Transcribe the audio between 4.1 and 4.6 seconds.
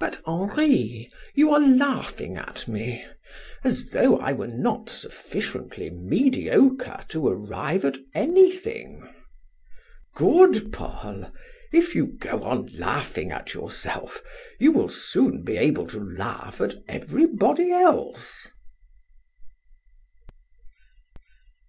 I were